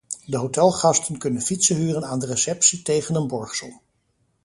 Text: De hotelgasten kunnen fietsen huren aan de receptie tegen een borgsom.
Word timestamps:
De 0.25 0.37
hotelgasten 0.37 1.17
kunnen 1.17 1.41
fietsen 1.41 1.75
huren 1.75 2.05
aan 2.05 2.19
de 2.19 2.25
receptie 2.25 2.81
tegen 2.81 3.15
een 3.15 3.27
borgsom. 3.27 3.81